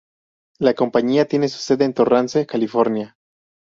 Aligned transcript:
La 0.57 0.73
compañía 0.73 1.27
tiene 1.27 1.47
su 1.47 1.59
sede 1.59 1.85
en 1.85 1.93
Torrance, 1.93 2.47
California. 2.47 3.17